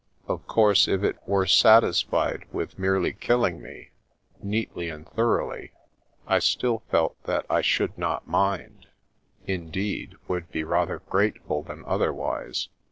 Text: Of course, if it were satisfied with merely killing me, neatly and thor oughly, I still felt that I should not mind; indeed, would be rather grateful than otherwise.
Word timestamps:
Of 0.27 0.47
course, 0.47 0.87
if 0.87 1.03
it 1.03 1.17
were 1.27 1.45
satisfied 1.45 2.45
with 2.51 2.79
merely 2.79 3.13
killing 3.13 3.61
me, 3.61 3.91
neatly 4.41 4.89
and 4.89 5.07
thor 5.07 5.37
oughly, 5.39 5.73
I 6.25 6.39
still 6.39 6.81
felt 6.89 7.21
that 7.25 7.45
I 7.51 7.61
should 7.61 7.95
not 7.99 8.27
mind; 8.27 8.87
indeed, 9.45 10.15
would 10.27 10.51
be 10.51 10.63
rather 10.63 11.01
grateful 11.07 11.61
than 11.61 11.83
otherwise. 11.85 12.69